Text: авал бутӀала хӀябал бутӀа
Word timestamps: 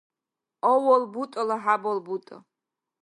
авал 0.71 1.03
бутӀала 1.13 1.57
хӀябал 1.63 1.99
бутӀа 2.05 2.37